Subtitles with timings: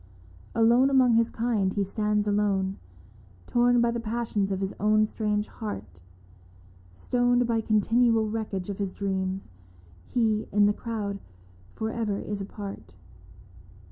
[0.55, 2.79] Alone among his kind he stands alone,
[3.45, 6.01] Torn by the passions of his own strange heart,
[6.91, 9.51] Stoned by continual wreckage of his dreams,
[10.07, 11.19] He in the crowd
[11.75, 12.95] for ever is apart.